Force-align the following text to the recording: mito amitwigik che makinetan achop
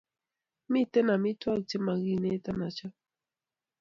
mito 0.71 0.99
amitwigik 1.15 1.65
che 1.69 1.77
makinetan 1.85 2.59
achop 2.67 2.93